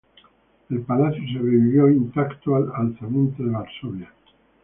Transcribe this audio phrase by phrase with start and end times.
[0.71, 4.11] El palacio sobrevivió intacto al Alzamiento de Varsovia.